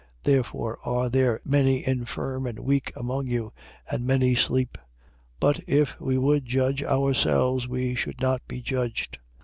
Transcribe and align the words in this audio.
11:30. 0.23 0.23
Therefore 0.23 0.79
are 0.83 1.09
there 1.09 1.41
many 1.45 1.87
infirm 1.87 2.47
and 2.47 2.57
weak 2.57 2.91
among 2.95 3.27
you: 3.27 3.53
and 3.87 4.03
many 4.03 4.33
sleep. 4.33 4.79
11:31. 4.81 4.85
But 5.39 5.59
if 5.67 6.01
we 6.01 6.17
would 6.17 6.43
judge 6.47 6.81
ourselves, 6.81 7.67
we 7.67 7.93
should 7.93 8.19
not 8.19 8.41
be 8.47 8.63
judged. 8.63 9.19